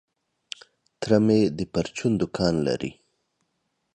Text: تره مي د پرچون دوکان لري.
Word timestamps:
تره 0.99 1.17
مي 1.25 1.39
د 1.57 1.59
پرچون 1.73 2.11
دوکان 2.21 2.53
لري. 2.67 2.91